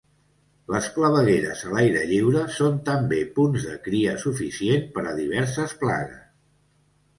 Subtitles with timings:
[0.75, 6.27] Les clavegueres a l'aire lliure són també punts de cria suficient per a diverses plagues.